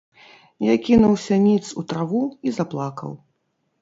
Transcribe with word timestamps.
Я 0.73 0.77
кінуўся 0.85 1.37
ніц 1.45 1.65
у 1.81 1.85
траву 1.93 2.23
і 2.49 2.55
заплакаў. 2.59 3.11